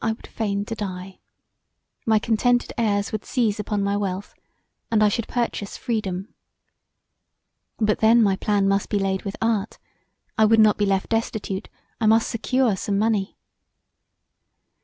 [0.00, 1.18] I would feign to die;
[2.06, 4.36] my contented heirs would seize upon my wealth,
[4.88, 6.32] and I should purchase freedom.
[7.78, 9.78] But then my plan must be laid with art;
[10.38, 11.68] I would not be left destitute,
[12.00, 13.36] I must secure some money.